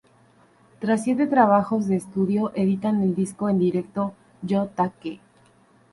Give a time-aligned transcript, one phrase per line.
[0.79, 4.15] Tras siete trabajos de estudio editan el disco en directo
[4.49, 5.19] "Jo ta Ke".